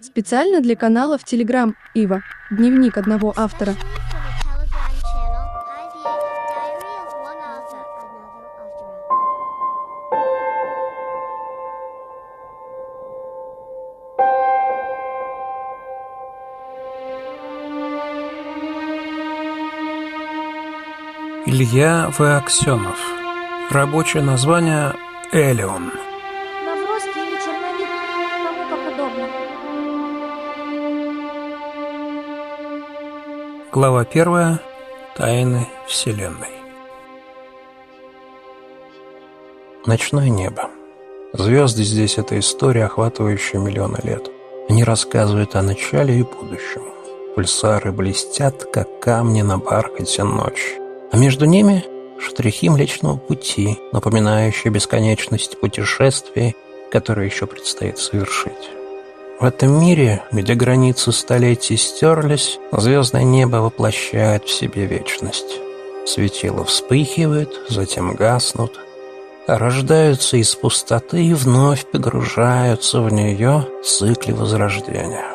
[0.00, 2.22] Специально для канала в Telegram Ива.
[2.50, 3.74] Дневник одного автора.
[21.46, 22.20] Илья В.
[22.20, 22.98] Аксенов.
[23.70, 24.94] Рабочее название
[25.32, 26.05] «Элеон».
[33.76, 34.58] Глава первая.
[35.18, 36.48] Тайны Вселенной.
[39.84, 40.70] Ночное небо.
[41.34, 44.30] Звезды здесь— это история, охватывающая миллионы лет.
[44.70, 46.84] Они рассказывают о начале и будущем.
[47.34, 50.80] Пульсары блестят, как камни на бархате ночи.
[51.12, 51.84] А между ними
[52.18, 56.56] штрихи Млечного Пути, напоминающие бесконечность путешествий,
[56.90, 58.70] которые еще предстоит совершить.
[59.38, 65.60] В этом мире, где границы столетий стерлись, звездное небо воплощает в себе вечность.
[66.06, 68.80] Светила вспыхивают, затем гаснут,
[69.46, 75.26] рождаются из пустоты и вновь погружаются в нее в цикле возрождения.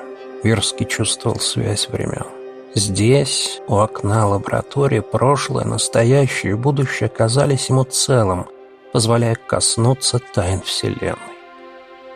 [0.43, 2.25] Верский чувствовал связь времен.
[2.73, 8.47] Здесь, у окна лаборатории, прошлое, настоящее и будущее казались ему целым,
[8.93, 11.30] позволяя коснуться тайн Вселенной.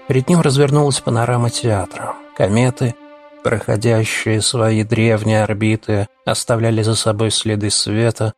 [0.08, 2.16] Перед ним развернулась панорама театра.
[2.38, 2.96] Кометы,
[3.44, 8.34] проходящие свои древние орбиты, оставляли за собой следы света,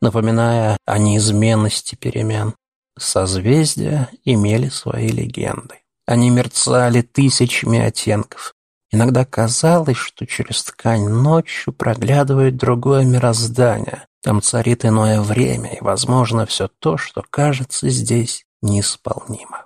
[0.00, 2.54] напоминая о неизменности перемен.
[2.98, 5.76] Созвездия имели свои легенды.
[6.06, 8.54] Они мерцали тысячами оттенков,
[8.90, 14.06] Иногда казалось, что через ткань ночью проглядывает другое мироздание.
[14.22, 19.65] Там царит иное время, и, возможно, все то, что кажется здесь неисполнимо.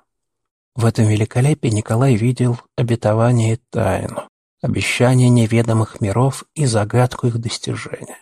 [0.74, 4.28] В этом великолепии Николай видел обетование и тайну,
[4.62, 8.18] обещание неведомых миров и загадку их достижения.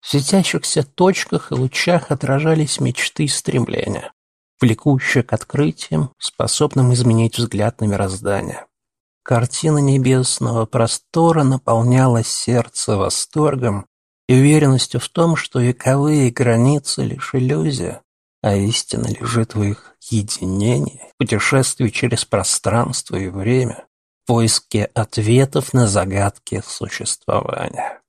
[0.00, 4.12] В светящихся точках и лучах отражались мечты и стремления,
[4.60, 8.66] влекущие к открытиям, способным изменить взгляд на мироздание.
[9.24, 13.86] Картина небесного простора наполняла сердце восторгом
[14.28, 18.02] и уверенностью в том, что вековые границы лишь иллюзия,
[18.42, 23.86] а истина лежит в их единении, путешествии через пространство и время,
[24.26, 28.00] поиске ответов на загадки существования.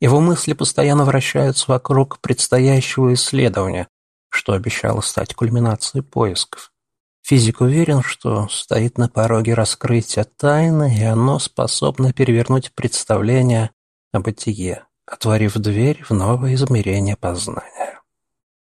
[0.00, 3.88] Его мысли постоянно вращаются вокруг предстоящего исследования,
[4.28, 6.72] что обещало стать кульминацией поисков.
[7.22, 13.70] Физик уверен, что стоит на пороге раскрытия тайны, и оно способно перевернуть представление
[14.12, 17.81] о бытие, отворив дверь в новое измерение познания.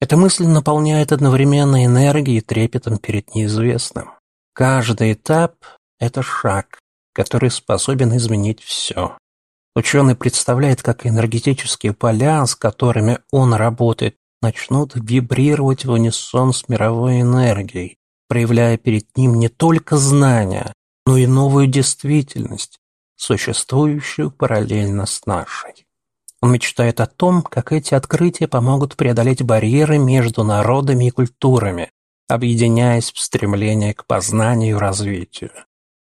[0.00, 4.10] Эта мысль наполняет одновременно энергией и трепетом перед неизвестным.
[4.52, 5.54] Каждый этап–
[5.98, 6.78] это шаг,
[7.14, 9.16] который способен изменить все.
[9.74, 17.22] Ученый представляет, как энергетические поля, с которыми он работает, начнут вибрировать в унисон с мировой
[17.22, 17.96] энергией,
[18.28, 20.72] проявляя перед ним не только знания,
[21.06, 22.78] но и новую действительность,
[23.16, 25.85] существующую параллельно с нашей.
[26.42, 31.90] Он мечтает о том, как эти открытия помогут преодолеть барьеры между народами и культурами,
[32.28, 35.50] объединяясь в стремлении к познанию и развитию.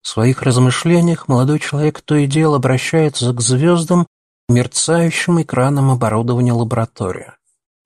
[0.03, 4.07] В своих размышлениях молодой человек то и дело обращается к звездам,
[4.49, 7.33] мерцающим экраном оборудования лаборатории.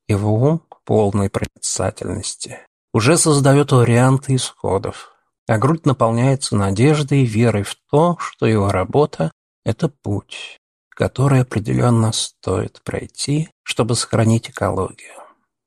[0.08, 2.58] Его ум, полной проницательности,
[2.94, 5.12] уже создает варианты исходов,
[5.46, 9.30] а грудь наполняется надеждой и верой в то, что его работа–
[9.64, 10.58] это путь,
[10.96, 15.12] который определенно стоит пройти, чтобы сохранить экологию.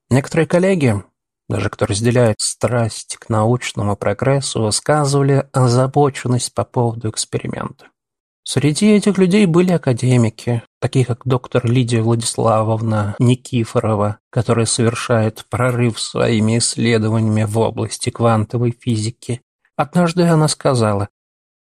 [0.09, 1.03] Некоторые коллеги,
[1.47, 7.85] даже кто разделяет страсть к научному прогрессу, высказывали озабоченность по поводу эксперимента.
[8.44, 16.57] Среди этих людей были академики, такие как доктор Лидия Владиславовна Никифорова, которая совершает прорыв своими
[16.57, 19.41] исследованиями в области квантовой физики.
[19.75, 21.09] Однажды она сказала,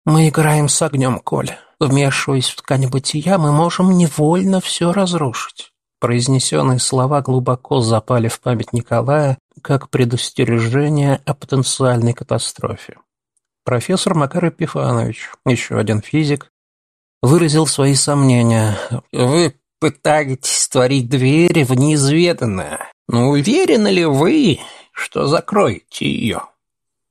[0.05, 1.59] «Мы играем с огнем, Коля.
[1.79, 5.71] Вмешиваясь в ткань бытия, мы можем невольно все разрушить».
[5.99, 12.97] Произнесенные слова глубоко запали в память Николая как предостережение о потенциальной катастрофе.
[13.63, 16.51] Профессор Макар Епифанович, еще один физик,
[17.21, 18.77] выразил свои сомнения.
[19.11, 22.91] «Вы пытаетесь створить двери в неизведанное.
[23.07, 24.59] Но уверены ли вы,
[24.91, 26.43] что закроете ее?»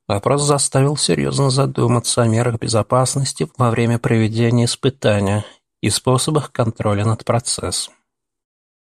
[0.08, 5.44] Вопрос заставил серьезно задуматься о мерах безопасности во время проведения испытания
[5.80, 7.94] и способах контроля над процессом.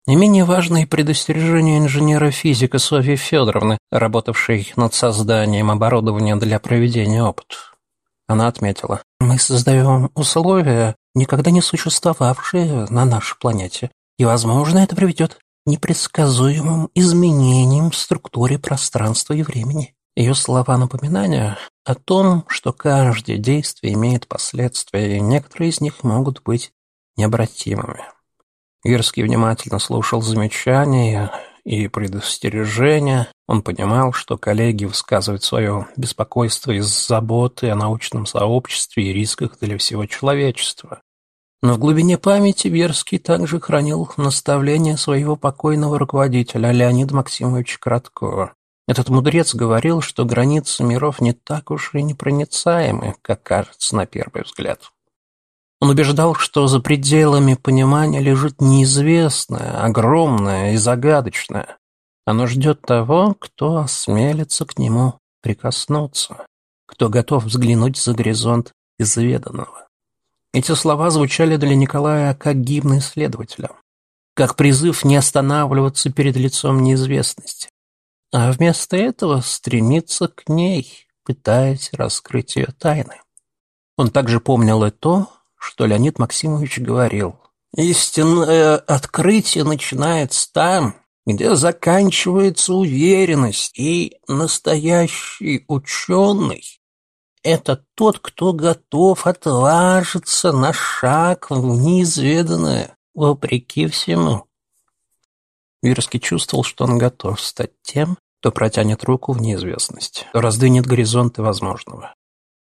[0.06, 7.74] Не менее важное предостережение инженера-физика Софьи Федоровны, работавшей над созданием оборудования для проведения опытов.
[8.26, 15.36] Она отметила, Мы создаем условия, никогда не существовавшие на нашей планете, и, возможно, это приведет
[15.36, 19.93] к непредсказуемым изменениям в структуре пространства и времени.
[20.16, 26.42] Ее слова напоминания о том, что каждое действие имеет последствия, и некоторые из них могут
[26.42, 26.72] быть
[27.16, 28.04] необратимыми.
[28.84, 31.32] Вирский внимательно слушал замечания
[31.64, 33.28] и предостережения.
[33.48, 39.78] Он понимал, что коллеги высказывают свое беспокойство из заботы о научном сообществе и рисках для
[39.78, 41.00] всего человечества.
[41.62, 48.54] Но в глубине памяти Верский также хранил наставления своего покойного руководителя Леонида Максимовича Короткова.
[48.86, 54.44] Этот мудрец говорил, что границы миров не так уж и непроницаемы, как кажется на первый
[54.44, 54.92] взгляд.
[55.80, 61.78] Он убеждал, что за пределами понимания лежит неизвестное, огромное и загадочное.
[62.26, 66.46] Оно ждет того, кто осмелится к нему прикоснуться,
[66.86, 69.88] кто готов взглянуть за горизонт изведанного.
[70.54, 73.70] Эти слова звучали для Николая как гимн исследователя,
[74.34, 77.68] как призыв не останавливаться перед лицом неизвестности,
[78.34, 83.20] а вместо этого стремиться к ней, пытаясь раскрыть ее тайны.
[83.96, 87.36] Он также помнил и то, что Леонид Максимович говорил.
[87.76, 96.80] «Истинное открытие начинается там, где заканчивается уверенность, и настоящий ученый—
[97.44, 104.48] это тот, кто готов отважиться на шаг в неизведанное, вопреки всему».
[105.82, 111.40] Вирский чувствовал, что он готов стать тем, кто протянет руку в неизвестность, кто раздвинет горизонты
[111.40, 112.14] возможного.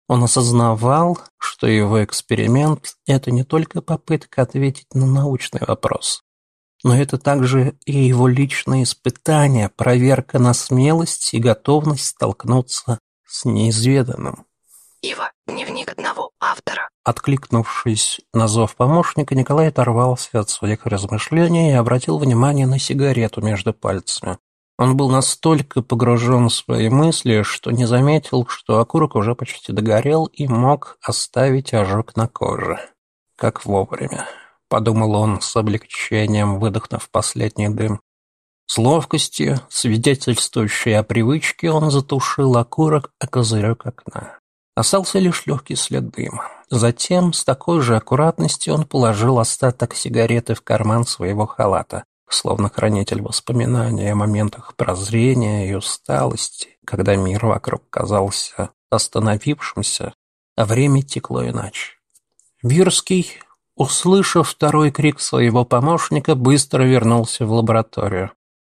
[0.07, 6.23] Он осознавал, что его эксперимент– это не только попытка ответить на научный вопрос,
[6.85, 14.47] но это также и его личное испытание, проверка на смелость и готовность столкнуться с неизведанным.
[15.03, 16.89] Ива, дневник одного автора.
[17.05, 23.75] Откликнувшись на зов помощника, Николай оторвался от своих размышлений и обратил внимание на сигарету между
[23.75, 24.39] пальцами.
[24.79, 30.27] Он был настолько погружен в свои мысли, что не заметил, что окурок уже почти догорел
[30.27, 32.79] и мог оставить ожог на коже.
[33.35, 34.25] Как вовремя,
[34.69, 38.01] подумал он с облегчением, выдохнув последний дым.
[38.67, 44.39] С ловкостью, свидетельствующей о привычке, он затушил окурок о козырек окна.
[44.77, 46.53] Остался лишь легкий след дыма.
[46.71, 53.23] Затем, с такой же аккуратностью, он положил остаток сигареты в карман своего халата словно хранитель
[53.23, 60.15] воспоминаний о моментах прозрения и усталости, когда мир вокруг казался остановившимся,
[60.57, 61.93] а время текло иначе.
[62.63, 63.39] Вирский,
[63.77, 68.33] услышав второй крик своего помощника, быстро вернулся в лабораторию.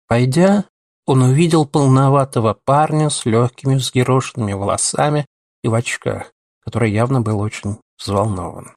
[0.07, 0.65] Пойдя,
[1.07, 5.27] он увидел полноватого парня с легкими взъерошенными волосами
[5.63, 8.75] и в очках, который явно был очень взволнован.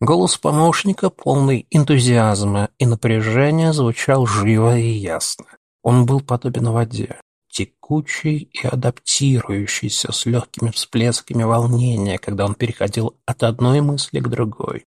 [0.00, 5.46] Голос помощника, полный энтузиазма и напряжения, звучал живо и ясно.
[5.82, 13.42] Он был подобен воде, текучий и адаптирующийся с легкими всплесками волнения, когда он переходил от
[13.42, 14.84] одной мысли к другой.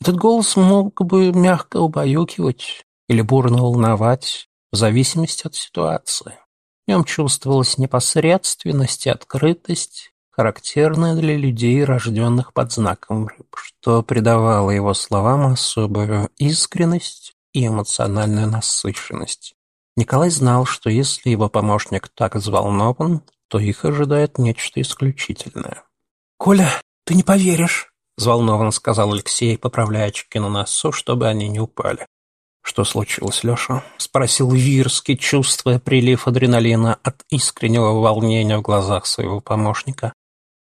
[0.00, 6.38] Этот голос мог бы мягко убаюкивать или бурно волновать, в зависимости от ситуации.
[6.86, 14.70] В нем чувствовалась непосредственность и открытость, характерное для людей, рожденных под знаком рыб, что придавало
[14.70, 19.54] его словам особую искренность и эмоциональную насыщенность.
[19.98, 25.82] Николай знал, что если его помощник так взволнован, то их ожидает нечто исключительное.
[26.38, 26.70] «Коля,
[27.04, 32.06] ты не поверишь!»— взволнованно сказал Алексей, поправляя очки на носу, чтобы они не упали.
[32.62, 40.14] «Что случилось, Леша?»— спросил Вирский, чувствуя прилив адреналина от искреннего волнения в глазах своего помощника.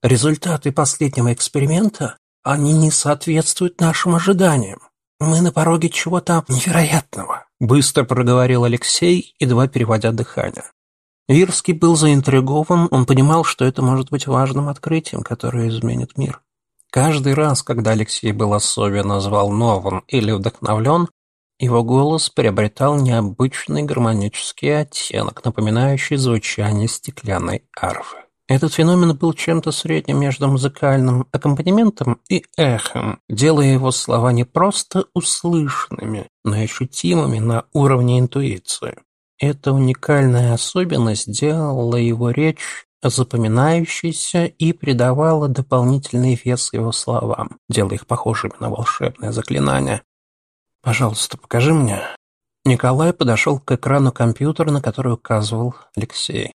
[0.04, 4.80] Результаты последнего эксперимента, они не соответствуют нашим ожиданиям.
[5.20, 10.64] Мы на пороге чего-то невероятного»,— быстро проговорил Алексей, едва переводя дыхание.
[11.28, 16.42] Вирский был заинтригован, он понимал, что это может быть важным открытием, которое изменит мир.
[16.90, 21.10] Каждый раз, когда Алексей был особенно взволнован или вдохновлен,
[21.60, 28.18] его голос приобретал необычный гармонический оттенок, напоминающий звучание стеклянной арфы.
[28.52, 35.06] Этот феномен был чем-то средним между музыкальным аккомпанементом и эхом, делая его слова не просто
[35.14, 38.98] услышанными, но и ощутимыми на уровне интуиции.
[39.40, 48.06] Эта уникальная особенность делала его речь запоминающейся и придавала дополнительный вес его словам, делая их
[48.06, 50.02] похожими на волшебное заклинание.
[50.82, 52.02] «Пожалуйста, покажи мне».
[52.66, 56.52] Николай подошел к экрану компьютера, на который указывал Алексей.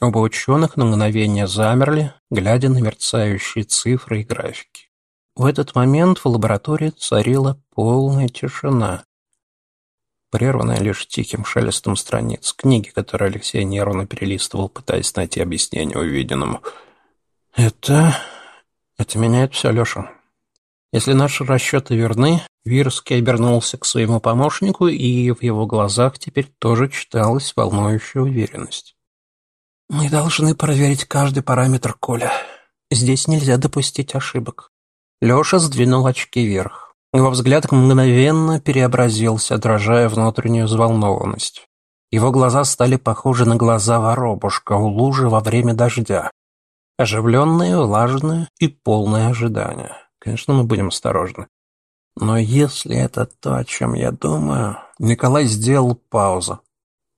[0.00, 4.88] Оба ученых на мгновение замерли, глядя на мерцающие цифры и графики.
[5.36, 9.04] В этот момент в лаборатории царила полная тишина,
[10.30, 16.62] прерванная лишь тихим шелестом страниц книги, которую Алексей нервно перелистывал, пытаясь найти объяснение увиденному.
[17.54, 18.16] «Это...
[18.96, 20.10] это меняет все, Леша.
[20.92, 26.88] Если наши расчеты верны, Вирский обернулся к своему помощнику, и в его глазах теперь тоже
[26.88, 28.96] читалась волнующая уверенность.
[29.90, 32.32] «Мы должны проверить каждый параметр Коля.
[32.92, 34.70] Здесь нельзя допустить ошибок.
[35.20, 36.94] Леша сдвинул очки вверх.
[37.12, 41.66] Его взгляд мгновенно переобразился, отражая внутреннюю взволнованность.
[42.12, 46.30] Его глаза стали похожи на глаза воробушка у лужи во время дождя.
[46.98, 49.96] Оживленные, влажные и полное ожидания.
[50.20, 51.48] Конечно, мы будем осторожны.
[52.16, 54.78] Но если это то, о чем я думаю...
[55.00, 56.60] Николай сделал паузу.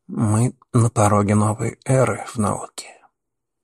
[0.07, 2.89] Мы на пороге новой эры в науке.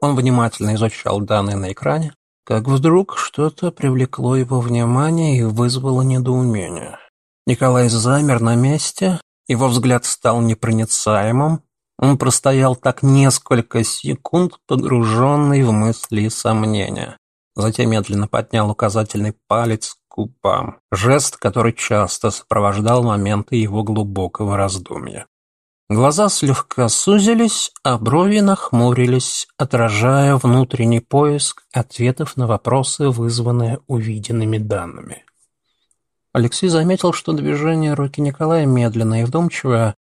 [0.00, 6.98] Он внимательно изучал данные на экране, как вдруг что-то привлекло его внимание и вызвало недоумение.
[7.46, 11.62] Николай замер на месте, его взгляд стал непроницаемым,
[11.98, 17.16] он простоял так несколько секунд, погруженный в мысли и сомнения.
[17.56, 25.26] Затем медленно поднял указательный палец к губам, жест, который часто сопровождал моменты его глубокого раздумья.
[25.90, 35.24] Глаза слегка сузились, а брови нахмурились, отражая внутренний поиск ответов на вопросы, вызванные увиденными данными.
[36.34, 39.94] Алексей заметил, что движение руки Николая медленное и вдумчивое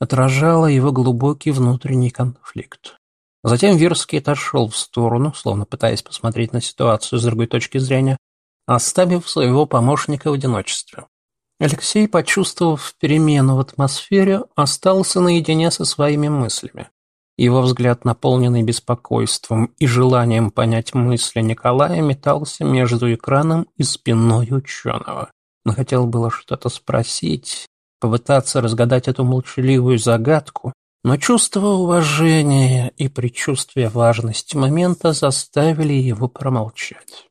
[0.00, 2.96] отражало его глубокий внутренний конфликт.
[3.44, 8.16] Затем Вирский отошел в сторону, словно пытаясь посмотреть на ситуацию с другой точки зрения,
[8.66, 11.04] оставив своего помощника в одиночестве.
[11.58, 16.88] Алексей, почувствовав перемену в атмосфере, остался наедине со своими мыслями.
[17.38, 25.30] Его взгляд, наполненный беспокойством и желанием понять мысли Николая, метался между экраном и спиной ученого.
[25.64, 27.66] Он хотел было что-то спросить,
[28.00, 30.72] попытаться разгадать эту молчаливую загадку,
[31.04, 37.26] но чувство уважения и предчувствие важности момента заставили его промолчать.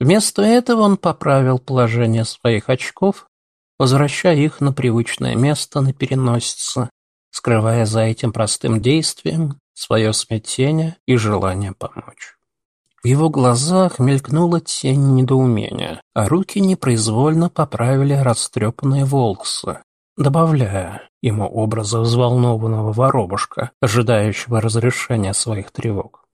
[0.00, 3.27] Вместо этого он поправил положение своих очков
[3.78, 6.90] возвращая их на привычное место на переносице,
[7.30, 12.36] скрывая за этим простым действием свое смятение и желание помочь.
[13.02, 19.78] В его глазах мелькнула тень недоумения, а руки непроизвольно поправили растрепанные волосы,
[20.16, 26.24] добавляя ему образа взволнованного воробушка, ожидающего разрешения своих тревог.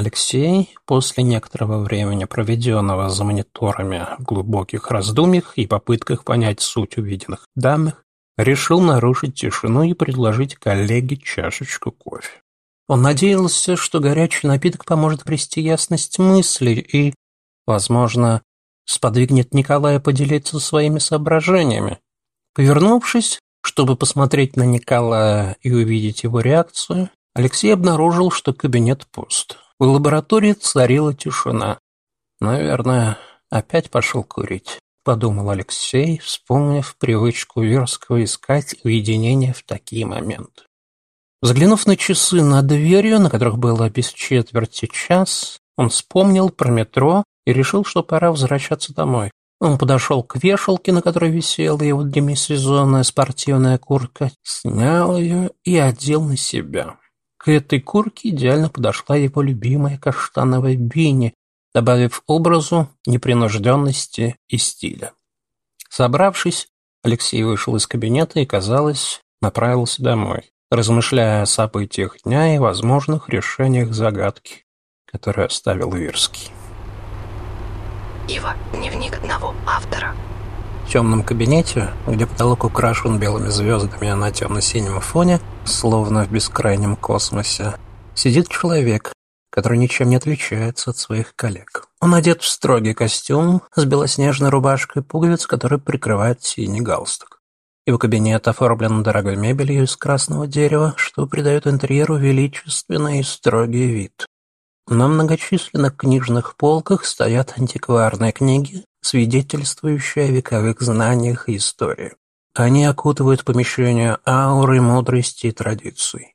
[0.00, 7.44] Алексей, после некоторого времени, проведенного за мониторами в глубоких раздумьях и попытках понять суть увиденных
[7.54, 8.02] данных,
[8.38, 12.40] решил нарушить тишину и предложить коллеге чашечку кофе.
[12.88, 17.12] Он надеялся, что горячий напиток поможет прести ясность мысли и,
[17.66, 18.40] возможно,
[18.86, 21.98] сподвигнет Николая поделиться своими соображениями.
[22.54, 29.58] Повернувшись, чтобы посмотреть на Николая и увидеть его реакцию, Алексей обнаружил, что кабинет пуст.
[29.80, 31.78] В лаборатории царила тишина.
[32.38, 33.16] «Наверное,
[33.48, 40.64] опять пошел курить»,— подумал Алексей, вспомнив привычку Верского искать уединение в такие моменты.
[41.40, 47.24] Взглянув на часы над дверью, на которых было без четверти час, он вспомнил про метро
[47.46, 49.30] и решил, что пора возвращаться домой.
[49.62, 56.22] Он подошел к вешалке, на которой висела его демисезонная спортивная куртка, снял ее и одел
[56.22, 56.99] на себя.
[57.40, 61.32] К этой куртке идеально подошла его любимая каштановая бини,
[61.74, 65.14] добавив образу непринужденности и стиля.
[65.88, 66.68] Собравшись,
[67.02, 73.94] Алексей вышел из кабинета и, казалось, направился домой, размышляя о событиях дня и возможных решениях
[73.94, 74.66] загадки,
[75.06, 76.50] которую оставил Вирский.
[78.28, 78.54] Ива.
[78.74, 80.14] Дневник одного автора
[80.90, 87.74] темном кабинете, где потолок украшен белыми звездами на темно-синем фоне, словно в бескрайнем космосе,
[88.16, 89.12] сидит человек,
[89.50, 91.86] который ничем не отличается от своих коллег.
[92.00, 97.40] Он одет в строгий костюм с белоснежной рубашкой, пуговиц, который прикрывает синий галстук.
[97.86, 104.26] Его кабинет оформлен дорогой мебелью из красного дерева, что придает интерьеру величественный и строгий вид.
[104.88, 112.14] На многочисленных книжных полках стоят антикварные книги, свидетельствующие о вековых знаниях и истории.
[112.54, 116.34] Они окутывают помещение аурой мудрости и традиций.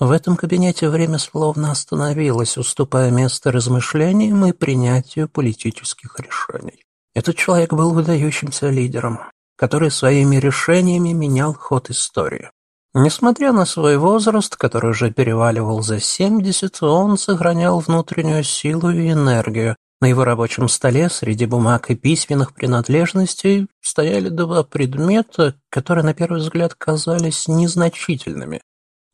[0.00, 6.82] В этом кабинете время словно остановилось, уступая место размышлениям и принятию политических решений.
[7.14, 9.20] Этот человек был выдающимся лидером,
[9.56, 12.50] который своими решениями менял ход истории.
[12.94, 19.76] Несмотря на свой возраст, который уже переваливал за 70, он сохранял внутреннюю силу и энергию,
[20.02, 26.40] На его рабочем столе среди бумаг и письменных принадлежностей стояли два предмета, которые на первый
[26.40, 28.62] взгляд казались незначительными.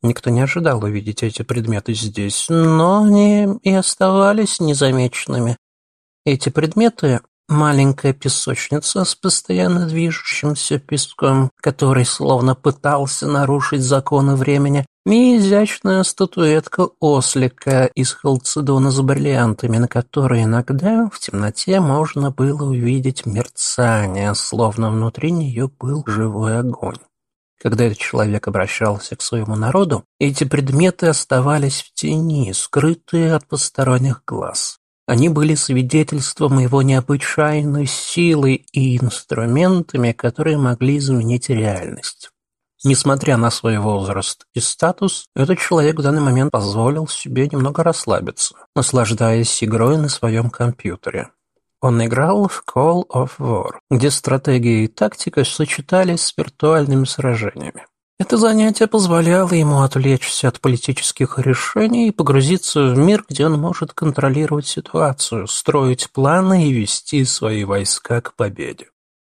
[0.01, 5.57] Никто не ожидал увидеть эти предметы здесь, но они и оставались незамеченными.
[6.25, 15.37] Эти предметы Маленькая песочница с постоянно движущимся песком, который словно пытался нарушить законы времени, и
[15.37, 23.25] изящная статуэтка ослика из халцедона с бриллиантами, на которой иногда в темноте можно было увидеть
[23.25, 26.99] мерцание, словно внутри нее был живой огонь.
[27.59, 34.21] Когда этот человек обращался к своему народу, эти предметы оставались в тени, скрытые от посторонних
[34.27, 34.79] глаз.
[35.09, 42.29] Они были свидетельством его необычайной силы и инструментами, которые могли изменить реальность.
[42.83, 48.53] Несмотря на свой возраст и статус, этот человек в данный момент позволил себе немного расслабиться,
[48.75, 51.31] наслаждаясь игрой на своем компьютере.
[51.81, 57.87] Он играл в Call of War, где стратегия и тактика сочетались с виртуальными сражениями.
[58.19, 63.93] Это занятие позволяло ему отвлечься от политических решений и погрузиться в мир, где он может
[63.93, 68.87] контролировать ситуацию, строить планы и вести свои войска к победе.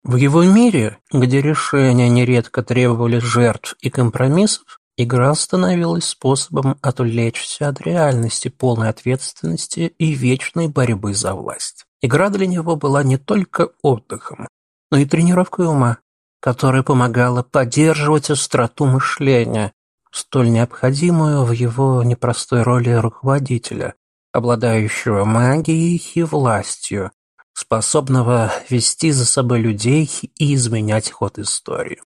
[0.04, 7.80] В его мире, где решения нередко требовали жертв и компромиссов, игра становилась способом отвлечься от
[7.80, 11.86] реальности полной ответственности и вечной борьбы за власть.
[12.02, 14.46] Игра для него была не только отдыхом,
[14.92, 15.98] но и тренировкой ума,
[16.46, 19.72] которая помогала поддерживать остроту мышления,
[20.12, 23.94] столь необходимую в его непростой роли руководителя,
[24.32, 27.10] обладающего магией и властью,
[27.52, 32.00] способного вести за собой людей и изменять ход истории.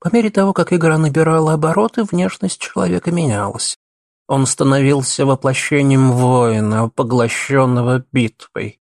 [0.00, 3.76] По мере того, как игра набирала обороты, внешность человека менялась.
[4.26, 8.80] Он становился воплощением воина, поглощенного битвой.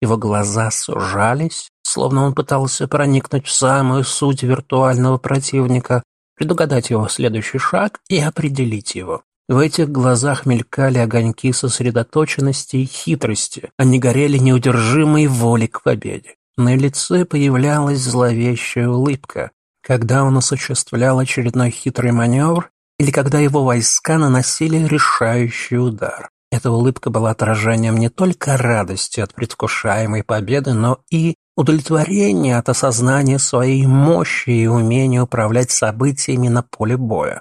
[0.00, 6.02] Его глаза сужались, словно он пытался проникнуть в самую суть виртуального противника,
[6.36, 9.22] предугадать его следующий шаг и определить его.
[9.48, 16.34] В этих глазах мелькали огоньки сосредоточенности и хитрости, они горели неудержимой волей к победе.
[16.58, 22.68] На лице появлялась зловещая улыбка, когда он осуществлял очередной хитрый маневр
[22.98, 26.28] или когда его войска наносили решающий удар.
[26.52, 33.38] Эта улыбка была отражением не только радости от предвкушаемой победы, но и удовлетворения от осознания
[33.38, 37.40] своей мощи и умения управлять событиями на поле боя.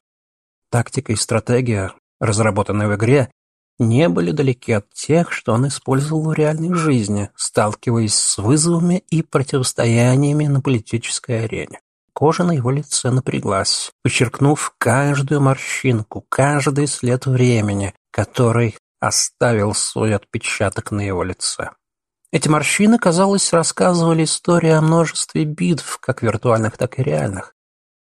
[0.72, 3.30] Тактика и стратегия, разработанные в игре,
[3.78, 9.22] не были далеки от тех, что он использовал в реальной жизни, сталкиваясь с вызовами и
[9.22, 11.82] противостояниями на политической арене.
[12.14, 20.92] Кожа на его лице напряглась, подчеркнув каждую морщинку, каждый след времени, который оставил свой отпечаток
[20.92, 21.72] на его лице.
[22.32, 27.56] Эти морщины, казалось, рассказывали истории о множестве битв, как виртуальных, так и реальных.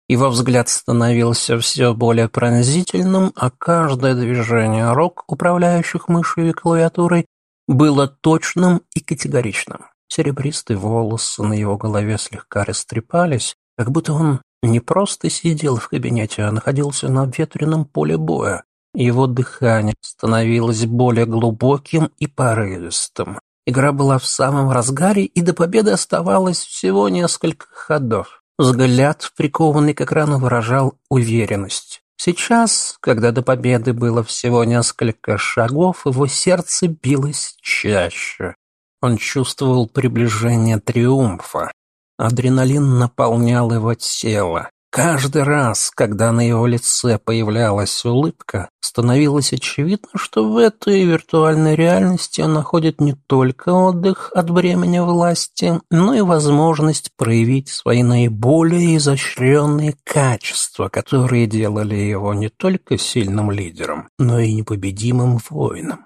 [0.10, 7.26] Его взгляд становился все более пронзительным, а каждое движение рук, управляющих мышью и клавиатурой,
[7.68, 9.86] было точным и категоричным.
[10.08, 16.44] Серебристые волосы на его голове слегка растрепались, как будто он не просто сидел в кабинете,
[16.44, 18.64] а находился на ветреном поле боя.
[18.94, 23.40] Его дыхание становилось более глубоким и порывистым.
[23.66, 28.44] Игра была в самом разгаре, и до победы оставалось всего несколько ходов.
[28.58, 32.02] Взгляд, прикованный к экрану, выражал уверенность.
[32.18, 38.56] Сейчас, когда до победы было всего несколько шагов, его сердце билось чаще.
[39.02, 41.72] Он чувствовал приближение триумфа.
[42.18, 44.70] Адреналин наполнял его тело.
[44.94, 52.42] Каждый раз, когда на его лице появлялась улыбка, становилось очевидно, что в этой виртуальной реальности
[52.42, 59.96] он находит не только отдых от бремени власти, но и возможность проявить свои наиболее изощренные
[60.04, 66.06] качества, которые делали его не только сильным лидером, но и непобедимым воином.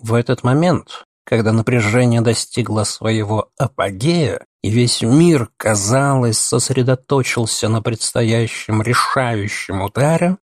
[0.00, 8.82] В этот момент когда напряжение достигло своего апогея, и весь мир, казалось, сосредоточился на предстоящем
[8.82, 10.36] решающем ударе,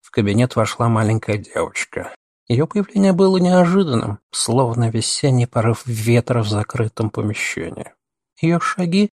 [0.00, 2.12] в кабинет вошла маленькая девочка.
[2.48, 7.92] Ее появление было неожиданным, словно весенний порыв ветра в закрытом помещении.
[8.40, 9.10] Ее шаги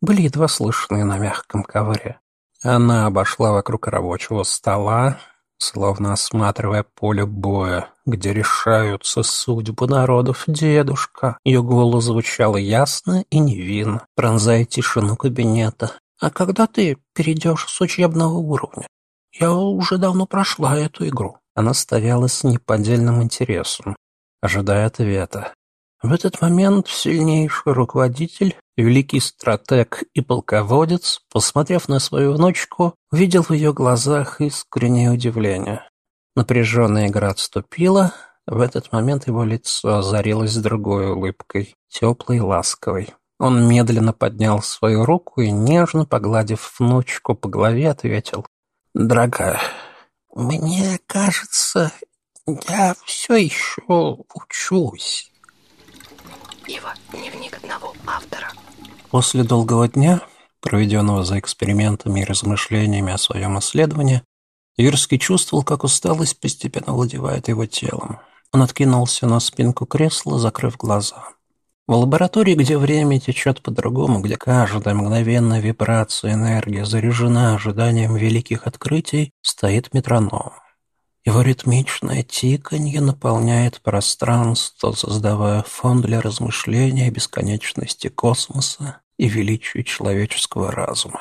[0.00, 2.20] были едва слышны на мягком ковре.
[2.62, 5.18] Она обошла вокруг рабочего стола,
[5.60, 11.38] словно осматривая поле боя, где решаются судьбы народов, дедушка.
[11.44, 15.92] Ее голос звучал ясно и невинно, пронзая тишину кабинета.
[16.20, 18.86] «А когда ты перейдешь с учебного уровня?
[19.32, 21.36] Я уже давно прошла эту игру».
[21.54, 23.96] Она стояла с неподдельным интересом,
[24.40, 25.52] ожидая ответа.
[26.02, 33.50] В этот момент сильнейший руководитель, великий стратег и полководец, посмотрев на свою внучку, увидел в
[33.50, 35.82] ее глазах искреннее удивление.
[36.34, 38.14] Напряженная игра отступила,
[38.46, 43.12] в этот момент его лицо озарилось другой улыбкой, теплой ласковой.
[43.38, 48.46] Он медленно поднял свою руку и, нежно погладив внучку по голове, ответил.
[48.94, 49.60] «Дорогая,
[50.34, 51.92] мне кажется,
[52.46, 53.82] я все еще
[54.34, 55.29] учусь».
[56.70, 56.94] Ива.
[57.10, 58.52] Дневник одного автора.
[59.10, 60.20] После долгого дня,
[60.60, 64.22] проведенного за экспериментами и размышлениями о своем исследовании,
[64.76, 68.20] Юрский чувствовал, как усталость постепенно владевает его телом.
[68.52, 71.30] Он откинулся на спинку кресла, закрыв глаза.
[71.88, 79.32] В лаборатории, где время течет по-другому, где каждая мгновенная вибрация энергии заряжена ожиданием великих открытий,
[79.42, 80.52] стоит метроном.
[81.24, 90.72] Его ритмичное тиканье наполняет пространство, создавая фон для размышления о бесконечности космоса и величии человеческого
[90.72, 91.20] разума.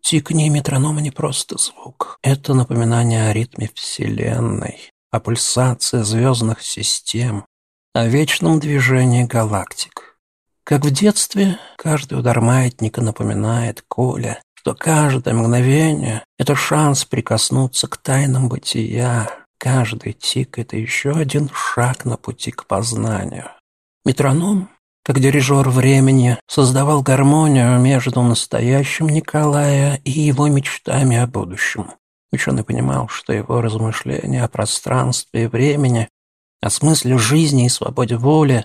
[0.00, 2.18] Тиканье метронома не просто звук.
[2.22, 7.44] Это напоминание о ритме Вселенной, о пульсации звездных систем,
[7.92, 10.18] о вечном движении галактик.
[10.64, 17.96] Как в детстве, каждый удар маятника напоминает Коля, что каждое мгновение— это шанс прикоснуться к
[17.96, 19.30] тайнам бытия.
[19.58, 23.48] Каждый тик— это еще один шаг на пути к познанию.
[24.04, 24.68] Метроном,
[25.02, 31.92] как дирижер времени, создавал гармонию между настоящим Николая и его мечтами о будущем.
[32.30, 36.10] Ученый понимал, что его размышления о пространстве и времени,
[36.60, 38.62] о смысле жизни и свободе воли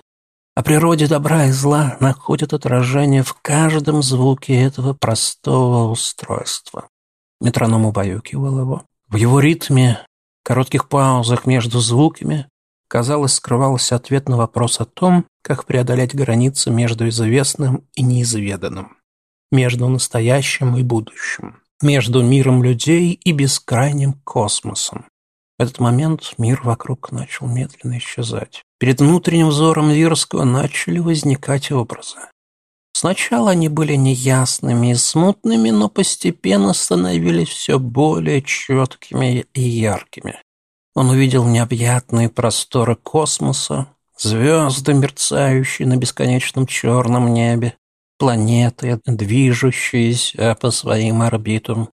[0.56, 6.88] о природе добра и зла находят отражение в каждом звуке этого простого устройства.
[7.42, 8.82] Метроном убаюкивал его.
[9.06, 10.00] В его ритме,
[10.42, 12.48] коротких паузах между звуками,
[12.88, 18.96] казалось, скрывался ответ на вопрос о том, как преодолеть границы между известным и неизведанным,
[19.52, 25.04] между настоящим и будущим, между миром людей и бескрайним космосом.
[25.58, 28.65] В этот момент мир вокруг начал медленно исчезать.
[28.78, 32.18] Перед внутренним взором Вирского начали возникать образы.
[32.92, 40.40] Сначала они были неясными и смутными, но постепенно становились все более четкими и яркими.
[40.94, 47.74] Он увидел необъятные просторы космоса, звезды, мерцающие на бесконечном черном небе,
[48.18, 51.90] планеты, движущиеся по своим орбитам,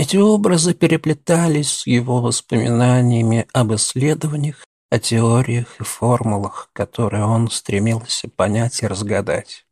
[0.00, 8.28] эти образы переплетались с его воспоминаниями об исследованиях, о теориях и формулах, которые он стремился
[8.28, 9.64] понять и разгадать.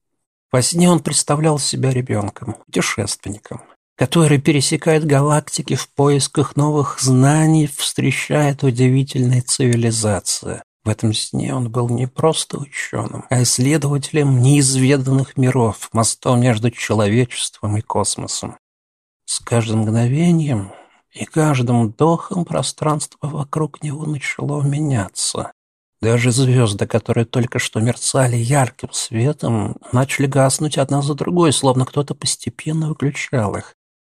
[0.50, 3.62] Во сне он представлял себя ребенком, путешественником,
[3.96, 10.62] который пересекает галактики в поисках новых знаний, встречает удивительные цивилизации.
[10.84, 17.76] В этом сне он был не просто ученым, а исследователем неизведанных миров, мостом между человечеством
[17.76, 18.56] и космосом.
[19.26, 20.72] С каждым мгновением
[21.12, 25.52] и каждым вдохом пространство вокруг него начало меняться.
[26.00, 32.14] Даже звезды, которые только что мерцали ярким светом, начали гаснуть одна за другой, словно кто-то
[32.14, 33.74] постепенно выключал их.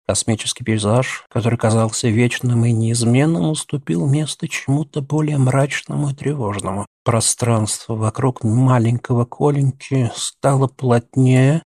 [0.08, 6.86] Космический пейзаж, который казался вечным и неизменным, уступил место чему-то более мрачному и тревожному.
[7.04, 11.63] Пространство вокруг маленького Коленьки стало плотнее,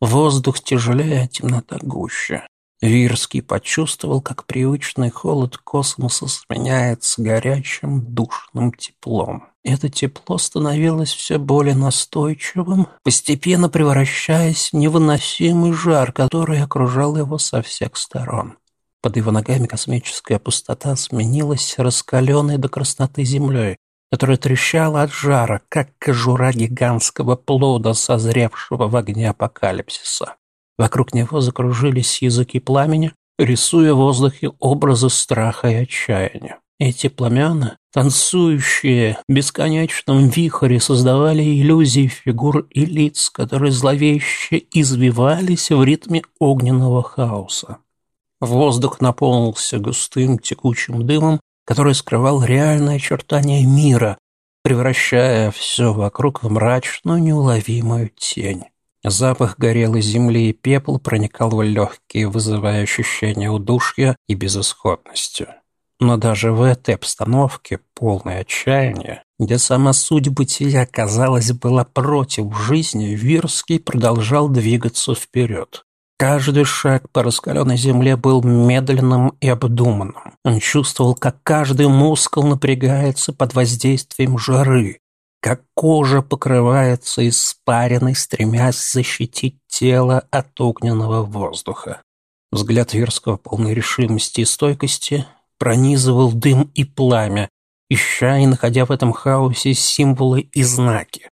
[0.00, 2.46] воздух тяжелее, а темнота гуще.
[2.80, 9.48] Вирский почувствовал, как привычный холод космоса сменяется горячим душным теплом.
[9.64, 17.62] Это тепло становилось все более настойчивым, постепенно превращаясь в невыносимый жар, который окружал его со
[17.62, 18.56] всех сторон.
[19.02, 23.76] Под его ногами космическая пустота сменилась раскаленной до красноты землей,
[24.10, 30.36] которая трещала от жара, как кожура гигантского плода, созревшего в огне апокалипсиса.
[30.78, 36.60] Вокруг него закружились языки пламени, рисуя в воздухе образы страха и отчаяния.
[36.78, 45.82] Эти пламена, танцующие в бесконечном вихре, создавали иллюзии фигур и лиц, которые зловеще извивались в
[45.82, 47.78] ритме огненного хаоса.
[48.40, 54.16] Воздух наполнился густым текучим дымом, который скрывал реальные очертания мира,
[54.62, 58.66] превращая все вокруг в мрачную неуловимую тень.
[59.10, 65.48] Запах горелой земли и пепла проникал в легкие, вызывая ощущение удушья и безысходности.
[66.00, 73.14] Но даже в этой обстановке, полной отчаяния, где сама суть бытия, казалось, была против жизни,
[73.14, 75.84] Вирский продолжал двигаться вперед.
[76.16, 80.34] Каждый шаг по раскаленной земле был медленным и обдуманным.
[80.44, 84.98] Он чувствовал, как каждый мускул напрягается под воздействием жары,
[85.40, 92.02] как кожа покрывается испариной, стремясь защитить тело от огненного воздуха.
[92.50, 95.26] Взгляд Верского, полной решимости и стойкости,
[95.58, 97.48] пронизывал дым и пламя,
[97.90, 101.30] ища и находя в этом хаосе символы и знаки.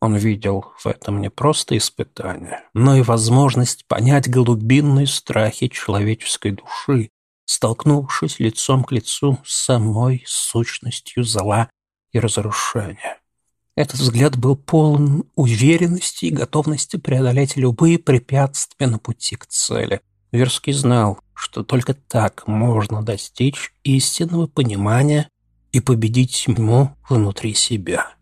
[0.00, 7.10] Он видел в этом не просто испытание, но и возможность понять глубинные страхи человеческой души,
[7.46, 11.68] столкнувшись лицом к лицу с самой сущностью зла
[12.12, 13.18] и разрушения.
[13.78, 20.00] Этот взгляд был полон уверенности и готовности преодолеть любые препятствия на пути к цели.
[20.32, 25.28] Верский знал, что только так можно достичь истинного понимания
[25.70, 28.14] и победить тьму внутри себя.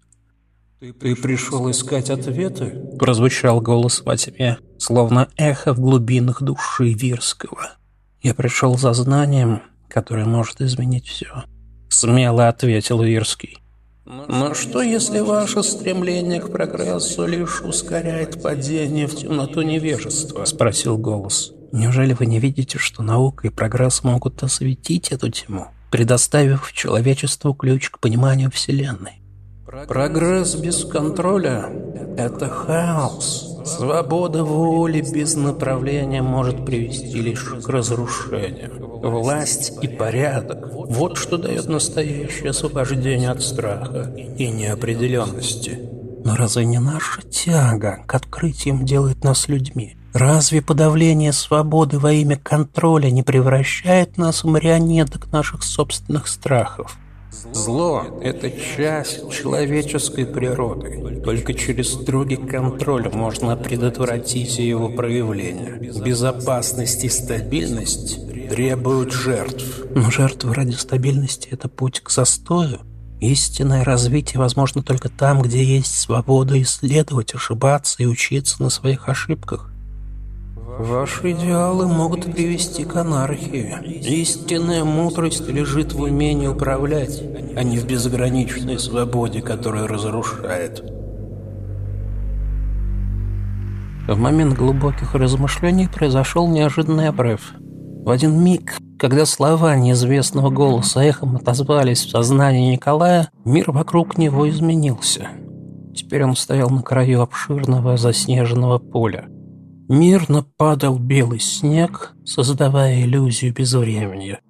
[0.79, 7.70] «Ты пришел искать ответы?»— прозвучал голос во тьме, словно эхо в глубинах души Вирского.
[8.22, 11.44] «Я пришел за знанием, которое может изменить все»,—
[11.88, 13.59] смело ответил Вирский.
[14.07, 21.53] «Но что, если ваше стремление к прогрессу лишь ускоряет падение в темноту невежества?»— спросил голос.
[21.73, 27.90] «Неужели вы не видите, что наука и прогресс могут осветить эту тьму, предоставив человечеству ключ
[27.90, 29.23] к пониманию Вселенной?»
[29.66, 31.69] Прогресс без контроля–
[32.16, 33.56] это хаос.
[33.66, 39.00] Свобода воли без направления может привести лишь к разрушению.
[39.02, 45.81] Власть и порядок– вот что дает настоящее освобождение от страха и неопределенности.
[46.24, 49.96] Но разве не наша тяга к открытиям делает нас людьми?
[50.12, 56.96] Разве подавление свободы во имя контроля не превращает нас в марионеток наших собственных страхов?
[57.53, 61.20] Зло– это часть человеческой природы.
[61.25, 65.92] Только через строгий контроль можно предотвратить его проявление.
[66.05, 69.85] Безопасность и стабильность требуют жертв.
[69.94, 72.81] Но жертвы ради стабильности– это путь к застою.
[73.20, 79.72] Истинное развитие возможно только там, где есть свобода исследовать, ошибаться и учиться на своих ошибках.
[80.78, 83.74] Ваши идеалы могут привести к анархии.
[84.02, 87.22] Истинная мудрость лежит в умении управлять,
[87.56, 90.84] а не в безграничной свободе, которая разрушает.
[94.06, 97.54] В момент глубоких размышлений произошел неожиданный обрыв.
[98.04, 104.48] В один миг, когда слова неизвестного голоса эхом отозвались в сознании Николая, мир вокруг него
[104.48, 105.28] изменился.
[105.94, 109.26] Теперь он стоял на краю обширного заснеженного поля.
[109.88, 114.40] Мирно падал белый снег, создавая иллюзию безвременья.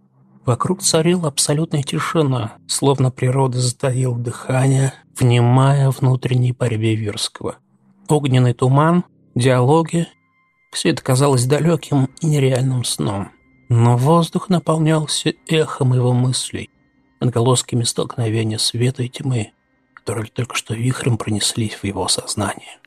[0.47, 7.57] Вокруг царила абсолютная тишина, словно природа затаила дыхание, внимая внутренней борьбе Вирского.
[8.09, 10.07] Огненный туман, диалоги—
[10.73, 13.31] все это казалось далеким и нереальным сном.
[13.69, 16.71] Но воздух наполнялся эхом его мыслей,
[17.21, 19.53] отголосками столкновения света и тьмы,
[19.93, 22.79] которые только что вихрем пронеслись в его сознание.